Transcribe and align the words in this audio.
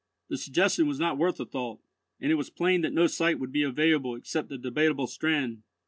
The 0.29 0.37
suggestion 0.39 0.87
was 0.87 0.99
not 0.99 1.19
worth 1.19 1.39
a 1.39 1.45
thought, 1.45 1.79
and 2.19 2.31
it 2.31 2.33
was 2.33 2.49
plain 2.49 2.81
that 2.81 2.91
no 2.91 3.05
site 3.05 3.37
would 3.39 3.51
be 3.51 3.61
available 3.61 4.15
except 4.15 4.49
the 4.49 4.57
Debateable 4.57 5.05
Strand. 5.05 5.61